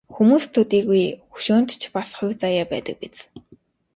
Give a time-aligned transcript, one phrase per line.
[0.15, 1.03] Хүмүүст төдийгүй
[1.33, 3.17] хөшөөнд ч бас хувь заяа байдаг биз.